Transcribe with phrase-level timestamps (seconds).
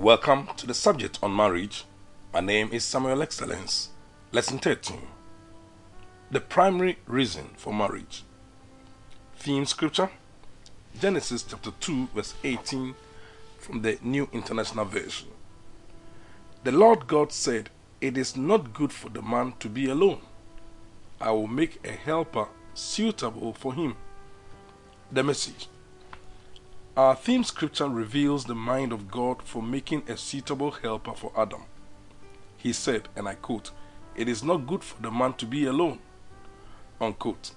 [0.00, 1.84] Welcome to the subject on marriage.
[2.32, 3.90] My name is Samuel Excellence.
[4.32, 4.98] Lesson 13.
[6.30, 8.24] The primary reason for marriage.
[9.36, 10.08] Theme scripture
[10.98, 12.94] Genesis chapter 2, verse 18
[13.58, 15.28] from the New International Version.
[16.64, 17.68] The Lord God said,
[18.00, 20.22] It is not good for the man to be alone.
[21.20, 23.96] I will make a helper suitable for him.
[25.12, 25.68] The message.
[27.00, 31.62] Our theme scripture reveals the mind of God for making a suitable helper for Adam.
[32.58, 33.70] He said, and I quote,
[34.14, 36.00] It is not good for the man to be alone.
[37.00, 37.52] Unquote.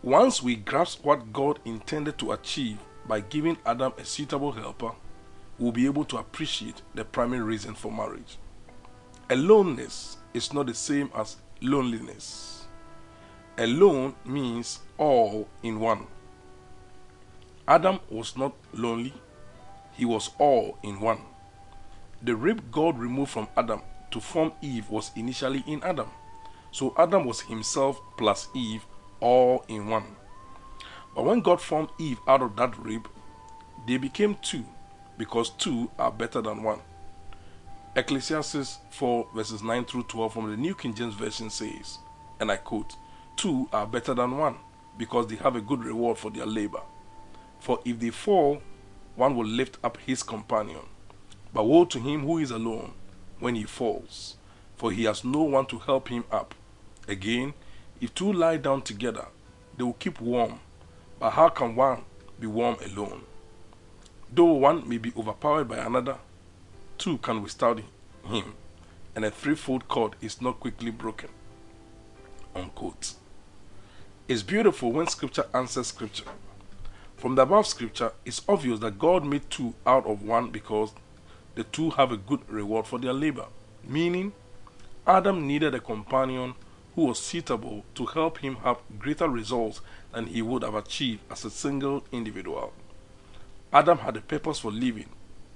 [0.00, 2.78] Once we grasp what God intended to achieve
[3.08, 4.92] by giving Adam a suitable helper,
[5.58, 8.38] we'll be able to appreciate the primary reason for marriage.
[9.28, 12.68] Aloneness is not the same as loneliness.
[13.58, 16.06] Alone means all in one.
[17.68, 19.12] Adam was not lonely,
[19.92, 21.20] he was all in one.
[22.22, 26.08] The rib God removed from Adam to form Eve was initially in Adam.
[26.70, 28.84] So Adam was himself plus Eve
[29.20, 30.16] all in one.
[31.14, 33.08] But when God formed Eve out of that rib,
[33.86, 34.64] they became two
[35.18, 36.80] because two are better than one.
[37.96, 41.98] Ecclesiastes 4 verses 9 through 12 from the New King James Version says,
[42.38, 42.94] and I quote,
[43.36, 44.56] Two are better than one
[44.98, 46.82] because they have a good reward for their labor.
[47.60, 48.62] For if they fall,
[49.14, 50.82] one will lift up his companion.
[51.52, 52.92] But woe to him who is alone
[53.38, 54.36] when he falls,
[54.76, 56.54] for he has no one to help him up.
[57.08, 57.54] Again,
[58.00, 59.26] if two lie down together,
[59.76, 60.60] they will keep warm.
[61.18, 62.02] But how can one
[62.38, 63.22] be warm alone?
[64.32, 66.18] Though one may be overpowered by another,
[66.98, 67.84] two can withstand
[68.24, 68.54] him,
[69.14, 71.30] and a threefold cord is not quickly broken.
[72.54, 73.14] Unquote.
[74.28, 76.24] It's beautiful when scripture answers scripture.
[77.26, 80.92] From the above scripture, it's obvious that God made two out of one because
[81.56, 83.46] the two have a good reward for their labor.
[83.82, 84.32] Meaning,
[85.08, 86.54] Adam needed a companion
[86.94, 89.80] who was suitable to help him have greater results
[90.12, 92.72] than he would have achieved as a single individual.
[93.72, 95.08] Adam had a purpose for living,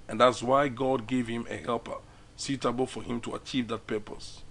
[0.09, 1.99] and that's why God gave him a helper
[2.35, 4.43] suitable for him to achieve that purpose.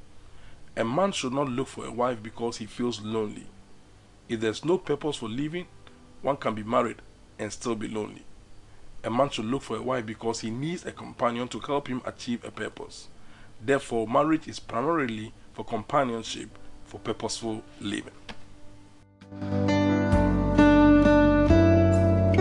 [0.77, 3.47] A man should not look for a wife because he feels lonely.
[4.29, 5.67] If there's no purpose for living,
[6.21, 7.01] one can be married
[7.39, 8.23] and still be lonely.
[9.03, 12.01] A man should look for a wife because he needs a companion to help him
[12.05, 13.07] achieve a purpose.
[13.61, 16.49] Therefore, marriage is primarily for companionship,
[16.85, 18.13] for purposeful living.